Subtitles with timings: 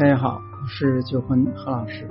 [0.00, 2.08] 大家好，我是九魂何老师。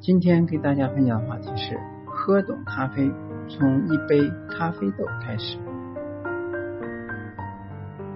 [0.00, 3.12] 今天给大家分享的话题是：喝懂咖啡，
[3.46, 5.58] 从一杯咖啡豆开始。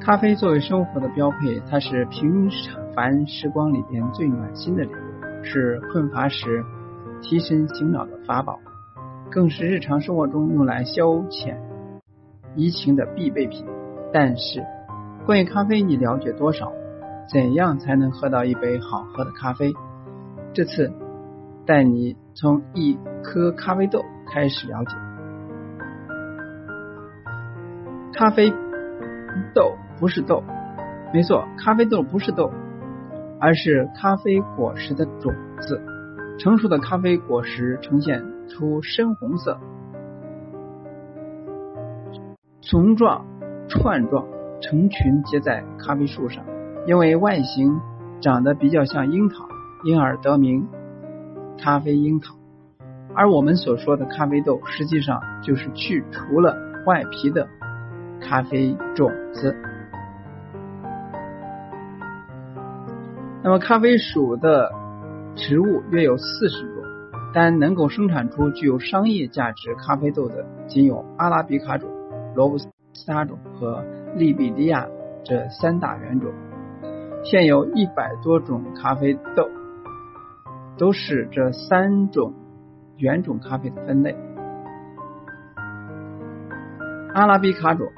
[0.01, 2.48] 咖啡作为生活的标配，它是平
[2.95, 6.65] 凡时光里边最暖心的礼物，是困乏时
[7.20, 8.59] 提神醒脑的法宝，
[9.30, 11.59] 更是日常生活中用来消遣
[12.55, 13.66] 怡情的必备品。
[14.15, 14.65] 但是，
[15.27, 16.73] 关于咖啡，你了解多少？
[17.29, 19.75] 怎样才能喝到一杯好喝的咖啡？
[20.55, 20.93] 这次
[21.67, 24.97] 带你从一颗咖啡豆开始了解。
[28.12, 28.51] 咖啡
[29.55, 30.43] 豆不是豆，
[31.12, 32.53] 没错，咖啡豆不是豆，
[33.41, 35.83] 而是咖啡果实的种子。
[36.39, 39.59] 成熟的咖啡果实呈现出深红色，
[42.61, 43.27] 丛状、
[43.69, 44.27] 串状，
[44.61, 46.45] 成群结在咖啡树上。
[46.87, 47.81] 因为外形
[48.20, 49.48] 长得比较像樱桃，
[49.84, 50.69] 因而得名
[51.59, 52.37] 咖啡樱桃。
[53.12, 56.56] 而我们所说的咖啡豆，实际上就是去除了
[56.87, 57.48] 外皮的
[58.20, 59.56] 咖啡种子。
[63.43, 64.71] 那么，咖啡属的
[65.34, 66.84] 植物约有四十种，
[67.34, 71.91] 但能够生产出具有商业价值咖啡豆的仅有阿拉比卡种、
[72.34, 72.69] 罗布斯
[73.06, 73.84] 塔种和
[74.15, 74.87] 利比利亚
[75.25, 76.31] 这三大原种。
[77.28, 79.48] 现有一百多种咖啡豆，
[80.78, 82.32] 都是这三种
[82.98, 84.16] 原种咖啡的分类。
[87.12, 87.88] 阿拉比卡种，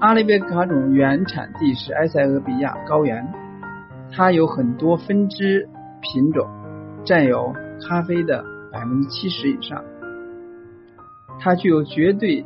[0.00, 3.26] 阿拉比卡种原产地是埃塞俄比亚高原，
[4.10, 5.66] 它有很多分支
[6.02, 6.46] 品种，
[7.06, 7.54] 占有
[7.88, 9.82] 咖啡的百分之七十以上。
[11.40, 12.44] 它具有绝对。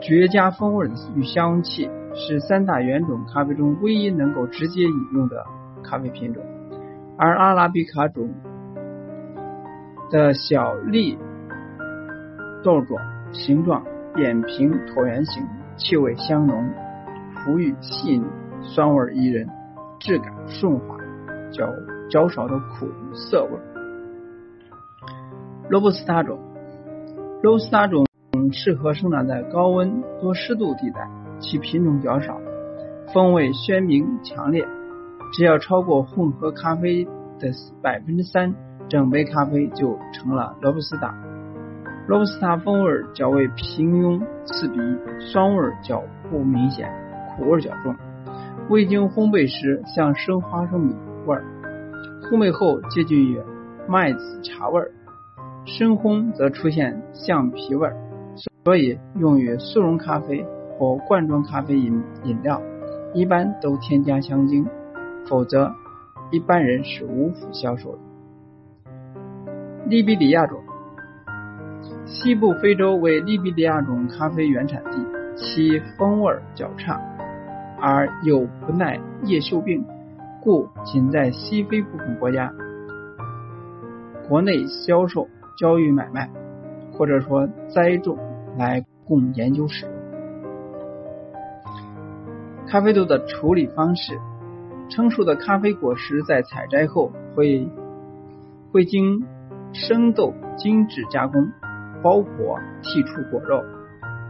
[0.00, 5.44] 绝佳风味与香气是三大原种咖啡中唯一能够直接饮用的
[5.84, 6.42] 咖啡品种，
[7.18, 8.30] 而阿拉比卡种
[10.10, 11.18] 的小粒
[12.64, 12.96] 豆种
[13.32, 16.56] 形状扁平椭圆形，气味香浓，
[17.46, 18.24] 馥郁细腻，
[18.62, 19.46] 酸味宜人，
[20.00, 20.96] 质感顺滑，
[21.52, 21.66] 较
[22.08, 23.50] 较少的苦涩味。
[25.68, 26.38] 罗布斯塔种，
[27.42, 28.09] 罗布斯塔种。
[28.52, 31.08] 适合生长在高温多湿度地带，
[31.40, 32.40] 其品种较少，
[33.12, 34.66] 风味鲜明强烈。
[35.32, 37.04] 只要超过混合咖啡
[37.38, 37.52] 的
[37.82, 38.54] 百分之三，
[38.88, 41.14] 整杯咖啡就成了罗布斯塔。
[42.08, 44.78] 罗布斯塔风味较为平庸刺鼻，
[45.20, 46.90] 酸味较不明显，
[47.36, 47.94] 苦味较重。
[48.68, 50.94] 未经烘焙时像生花生米
[51.26, 51.36] 味，
[52.28, 53.40] 烘焙后接近于
[53.88, 54.82] 麦子茶味，
[55.64, 57.88] 深烘则出现橡皮味。
[58.62, 60.44] 所以，用于速溶咖啡
[60.76, 62.60] 或罐装咖啡饮饮料，
[63.14, 64.66] 一般都添加香精，
[65.26, 65.72] 否则
[66.30, 67.98] 一般人是无福消受的。
[69.86, 70.60] 利比里亚种，
[72.04, 74.98] 西部非洲为利比里亚种咖啡原产地，
[75.34, 77.00] 其风味较差，
[77.80, 79.82] 而又不耐叶锈病，
[80.42, 82.52] 故仅在西非部分国家
[84.28, 86.28] 国内销售、交易买卖，
[86.92, 88.18] 或者说栽种。
[88.60, 89.94] 来供研究使用。
[92.68, 94.18] 咖啡豆的处理方式：
[94.90, 97.66] 成熟的咖啡果实在采摘后，会
[98.70, 99.24] 会经
[99.72, 101.50] 生豆精致加工、
[102.02, 103.64] 包裹、剔除果肉、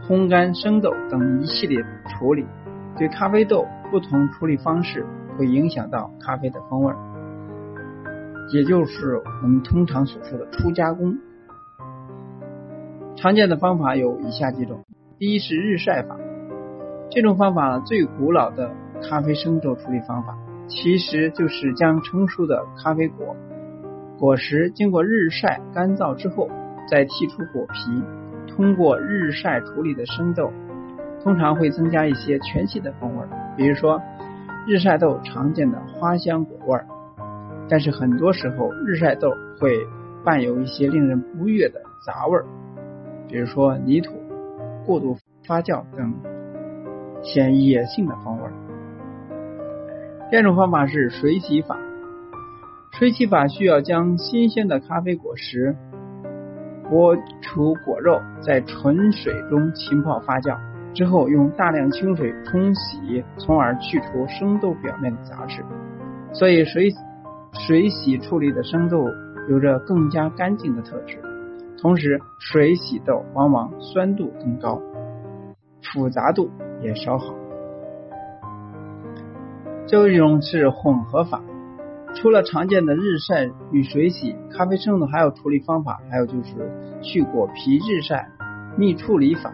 [0.07, 2.45] 烘干生豆等一系列处理。
[2.97, 5.05] 对咖啡豆不同处理方式，
[5.37, 6.93] 会影响到咖啡的风味，
[8.53, 11.17] 也就是我们通常所说的初加工。
[13.21, 14.83] 常见的方法有以下几种：
[15.19, 16.17] 第一是日晒法，
[17.11, 18.71] 这种方法最古老的
[19.07, 20.35] 咖啡生豆处理方法，
[20.67, 23.35] 其实就是将成熟的咖啡果
[24.17, 26.49] 果实经过日晒干燥之后，
[26.89, 28.03] 再剔出果皮，
[28.55, 30.51] 通过日晒处理的生豆，
[31.23, 33.23] 通常会增加一些全新的风味，
[33.55, 34.01] 比如说
[34.65, 36.79] 日晒豆常见的花香果味，
[37.69, 39.29] 但是很多时候日晒豆
[39.59, 39.77] 会
[40.25, 42.39] 伴有一些令人不悦的杂味。
[43.31, 44.11] 比如说泥土、
[44.85, 45.17] 过度
[45.47, 46.13] 发酵等
[47.23, 48.49] 显野性的风味。
[50.29, 51.77] 第二种方法是水洗法，
[52.99, 55.75] 水洗法需要将新鲜的咖啡果实
[56.89, 60.57] 剥除果肉，在纯水中浸泡发酵，
[60.93, 65.63] 之后用大量清水冲洗，从而去除生豆表面的杂质。
[66.33, 66.89] 所以水
[67.65, 69.05] 水洗处理的生豆
[69.49, 71.17] 有着更加干净的特质。
[71.81, 74.79] 同时，水洗豆往往酸度更高，
[75.81, 77.33] 复杂度也稍好。
[79.87, 81.41] 最后一种是混合法。
[82.13, 88.29] 除了常见的日晒与水洗，咖啡生豆还有处理方法，还有就是去果皮、日晒、
[88.77, 89.51] 蜜处理法、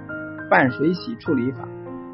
[0.49, 1.65] 半水洗处理法，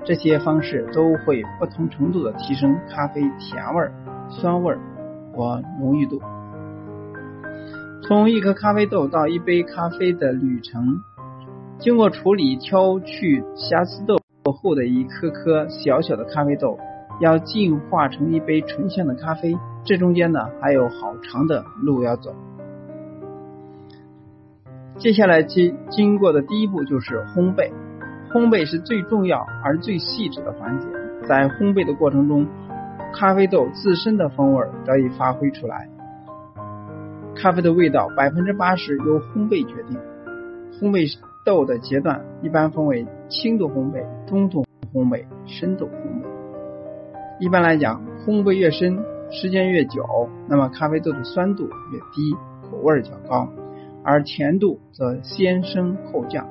[0.05, 3.89] 这些方式都会不同程度的提升咖啡甜味、
[4.29, 4.75] 酸味
[5.33, 6.21] 和浓郁度。
[8.05, 11.01] 从一颗咖啡豆到一杯咖啡的旅程，
[11.79, 14.17] 经过处理、挑去瑕疵豆
[14.51, 16.77] 后的一颗颗小小的咖啡豆，
[17.21, 19.57] 要进化成一杯醇香的咖啡。
[19.85, 22.35] 这中间呢还有好长的路要走。
[24.97, 27.71] 接下来经经过的第一步就是烘焙，
[28.33, 30.87] 烘焙是最重要而最细致的环节。
[31.25, 32.45] 在烘焙的过程中，
[33.13, 35.87] 咖啡豆自身的风味得以发挥出来。
[37.35, 39.99] 咖啡的味道百分之八十由烘焙决定。
[40.79, 41.13] 烘焙
[41.45, 46.25] 豆的阶段一般分为轻度烘焙、中度烘焙、深度烘焙。
[47.39, 49.03] 一般来讲，烘焙越深。
[49.31, 52.35] 时间越久，那么咖啡豆的酸度越低，
[52.69, 53.49] 口味较高，
[54.03, 56.47] 而甜度则先升后降。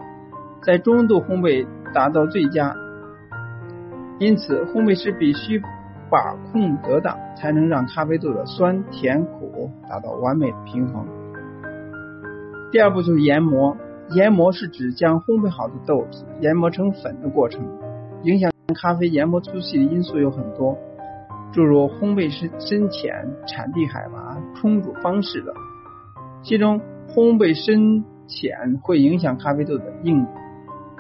[0.65, 1.65] 在中度烘焙
[1.95, 2.75] 达到最佳，
[4.19, 5.63] 因此烘焙师必须
[6.13, 11.07] 把控得当，才能让咖啡豆的酸甜苦达到完美的平衡。
[12.71, 13.75] 第二步就是研磨，
[14.11, 17.65] 研磨是指将烘焙好的豆子研磨成粉的过程。
[18.25, 20.77] 影响咖啡研磨粗细的因素有很多。
[21.51, 25.55] 诸如烘焙深深浅、产地海拔、冲煮方式等，
[26.43, 30.31] 其中烘焙深浅会影响咖啡豆的硬度，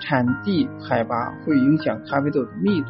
[0.01, 2.87] 产地海拔会影响咖啡豆的密度，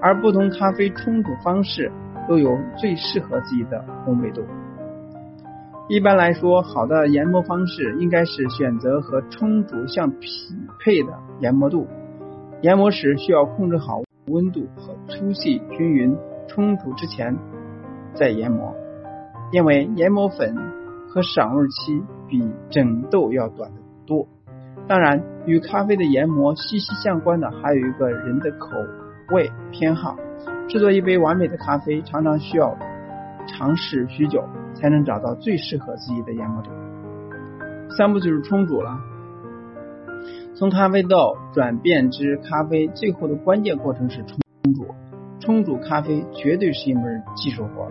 [0.00, 1.90] 而不同咖啡冲煮方式
[2.28, 4.42] 都有最适合自己的烘焙度。
[5.88, 10.28] 一般来说，好的研磨方式应该是选择和冲煮相匹
[10.80, 11.86] 配的研磨度。
[12.60, 16.16] 研磨时需要控制好温度和粗细均匀。
[16.50, 17.36] 冲煮之前
[18.14, 18.74] 再研磨，
[19.52, 20.56] 因为研磨粉
[21.10, 24.26] 和赏味期比整豆要短得多。
[24.86, 28.68] 当然，与咖啡的研磨息息相关的还有一个人的口
[29.32, 30.16] 味偏好。
[30.68, 32.76] 制作一杯完美的咖啡，常常需要
[33.46, 34.44] 尝试许久，
[34.74, 36.70] 才能找到最适合自己的研磨度。
[37.96, 38.98] 三步就是冲煮了，
[40.54, 44.86] 从咖啡豆转变至咖啡，最后的关键过程是冲煮。
[45.40, 47.90] 冲煮咖啡绝对是一门技术活，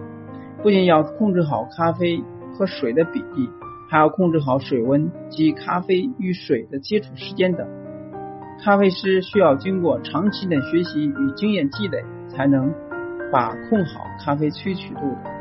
[0.62, 2.24] 不仅要控制好咖啡
[2.54, 3.50] 和水的比例，
[3.90, 7.68] 还要控制好水温及咖啡与水的接触时间等。
[8.64, 12.74] 咖啡师需要经过长期的学习与经验积累，才能
[13.32, 15.32] 把控好咖啡萃取度的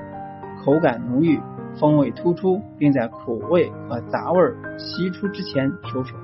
[0.65, 1.41] 口感浓郁、
[1.79, 4.41] 风味突出，并在苦味和杂味
[4.79, 6.15] 析出之前收手。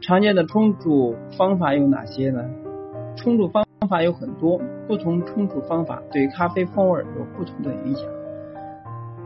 [0.00, 2.44] 常见的冲煮方法有哪些呢？
[3.16, 3.64] 冲煮方。
[3.80, 8.04] 方法有很多，不同冲煮方法对咖啡风味有不同的影响。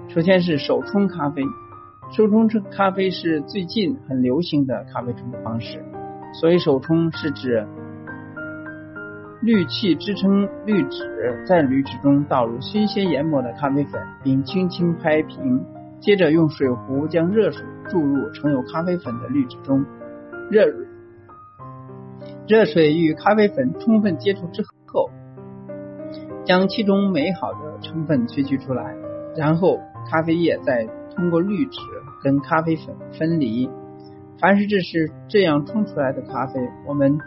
[0.08, 1.43] 首先是手冲咖啡，
[2.10, 5.82] 手冲咖啡是最近很流行的咖啡冲煮方式。
[6.32, 7.67] 所以手冲是指
[9.43, 15.64] 滤器支撑滤纸，在滤纸中倒入新鲜研磨的咖啡粉，并轻轻拍平，
[16.00, 19.84] 接着用水壶将热水注入盛有咖啡粉的滤纸中，
[20.50, 20.66] 热。
[22.49, 25.11] 热水与咖啡粉充分接触之后，
[26.45, 28.97] 将其中美好的成分萃取出来，
[29.37, 29.78] 然后
[30.11, 31.80] 咖啡液再通过滤纸
[32.23, 33.68] 跟咖啡粉分离。
[34.39, 37.19] 凡是这是这样冲出来的咖啡，我们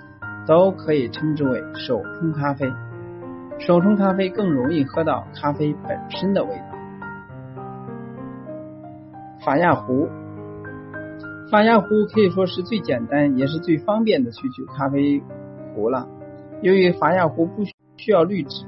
[0.45, 2.71] 都可以称之为手冲咖啡。
[3.57, 6.65] 手冲咖啡更容易喝到咖啡本身的味道。
[9.45, 10.09] 法压壶。
[11.51, 15.21] 法压壶可以说是最简单也是最方便的萃取咖啡
[15.73, 16.07] 壶了。
[16.61, 18.65] 由于法压壶不需要滤纸，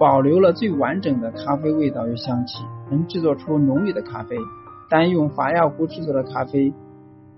[0.00, 4.36] 保留了最完整的咖啡味道与香气，能制作出浓郁的咖啡。
[4.88, 6.72] 但用法压壶制作的咖啡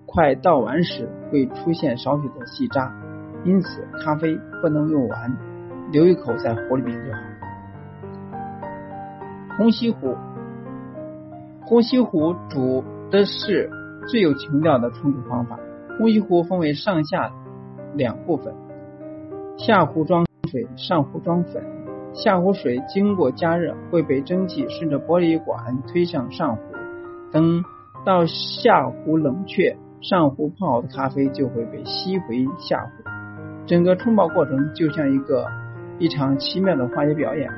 [0.06, 2.92] 快倒完时会出现少许的细渣，
[3.44, 5.36] 因此咖啡不能用完，
[5.92, 7.18] 留一口在壶里边就好。
[9.56, 10.16] 虹吸壶，
[11.66, 13.70] 虹吸壶煮的是
[14.08, 15.58] 最有情调的冲煮方法。
[15.98, 17.32] 虹吸壶分为上下
[17.94, 18.54] 两部分，
[19.56, 21.62] 下壶装水，上壶装粉。
[22.14, 26.62] 下壶水经过加热，会被蒸汽顺着玻璃管推向上壶。
[27.32, 27.64] 等
[28.04, 32.90] 到下壶冷却，上壶泡好的咖啡就会被吸回下壶。
[33.66, 35.46] 整个冲泡过程就像一个
[35.98, 37.50] 一场奇妙的化学表演。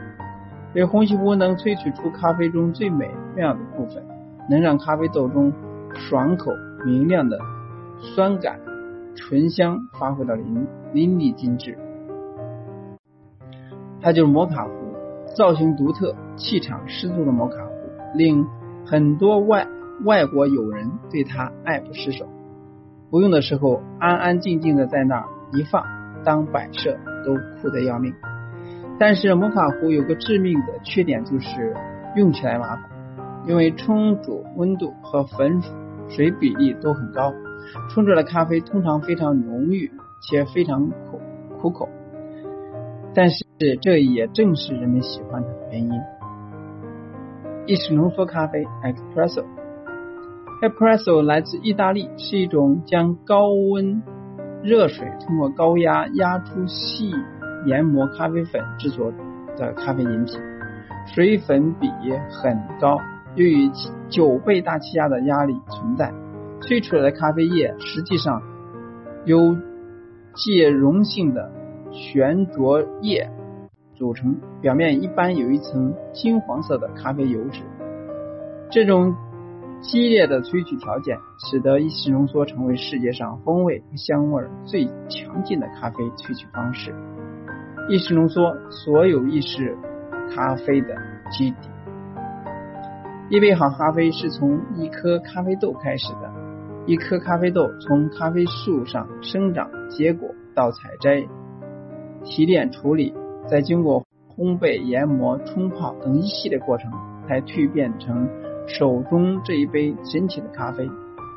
[0.74, 4.02] 这虹吸壶能萃取出咖啡中最美妙的部分。
[4.48, 5.52] 能让咖啡豆中
[5.94, 6.50] 爽口
[6.84, 7.38] 明亮的
[8.00, 8.58] 酸感、
[9.14, 11.78] 醇香发挥到淋淋漓尽致。
[14.00, 14.72] 它就是摩卡壶，
[15.36, 17.72] 造型独特、气场十足的摩卡壶，
[18.16, 18.44] 令
[18.90, 19.68] 很多外
[20.04, 22.26] 外国友人对它爱不释手。
[23.09, 25.85] 不用的时候，安安静静的在那儿一放，
[26.25, 28.12] 当摆设都酷得要命。
[28.99, 31.73] 但是摩卡壶有个致命的缺点，就是
[32.16, 32.82] 用起来麻烦，
[33.47, 35.62] 因为冲煮温度和粉
[36.09, 37.32] 水比例都很高，
[37.90, 39.88] 冲出来的咖啡通常非常浓郁
[40.20, 41.20] 且非常苦
[41.61, 41.88] 苦口。
[43.14, 43.44] 但是
[43.80, 45.92] 这也正是人们喜欢的原因。
[47.70, 54.02] 意式浓缩咖啡 （Espresso），Espresso 来自意大利，是一种将高温
[54.60, 57.12] 热水通过高压压出细。
[57.66, 59.12] 研磨咖啡粉制作
[59.56, 60.40] 的咖啡饮品，
[61.14, 61.88] 水粉比
[62.42, 62.98] 很高，
[63.36, 63.70] 由于
[64.08, 66.12] 九倍大气压的压力存在，
[66.62, 68.42] 萃出来的咖啡液实际上
[69.26, 69.56] 由
[70.34, 71.52] 介溶性的
[71.92, 73.30] 悬浊液
[74.00, 77.61] 组成，表面一般有一层金黄色的咖啡油脂。
[78.71, 79.14] 这种
[79.83, 86.95] 激烈的萃取条件，使得意式浓缩成为世界上风味和香味最强劲的咖啡萃取方式。
[87.90, 89.76] 意式浓缩，所有意式
[90.35, 90.97] 咖啡的
[91.30, 91.69] 基底。
[93.28, 96.33] 一杯好咖啡是从一颗咖啡豆开始的。
[96.87, 101.28] 一颗咖啡豆从咖啡树上生长结果，到采摘、
[102.25, 103.12] 提炼、处理，
[103.50, 106.88] 再经过烘焙、研磨、冲泡等一系列过程，
[107.26, 108.28] 才蜕变成
[108.69, 110.88] 手中这一杯神奇的咖啡。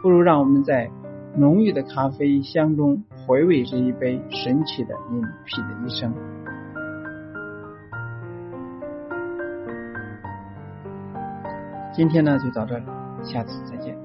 [0.04, 0.92] 不如让我们在
[1.36, 6.14] 浓郁的咖啡香中回味这一杯神奇的饮品的一生。
[11.96, 12.86] 今天呢就到这里，
[13.24, 14.03] 下次再见。